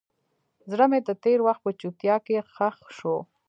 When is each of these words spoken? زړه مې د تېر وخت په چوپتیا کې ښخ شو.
زړه 0.71 0.85
مې 0.91 0.99
د 1.07 1.09
تېر 1.23 1.39
وخت 1.47 1.61
په 1.63 1.71
چوپتیا 1.79 2.15
کې 2.25 2.37
ښخ 2.53 2.75
شو. 2.97 3.15